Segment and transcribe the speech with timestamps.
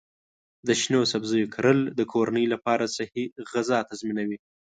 [0.67, 4.37] د شنو سبزیو کرل د کورنۍ لپاره صحي غذا تضمینوي.